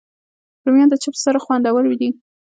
رومیان 0.65 0.89
د 0.91 0.95
چپس 1.03 1.19
سره 1.25 1.37
خوندور 1.43 1.83
دي 2.01 2.09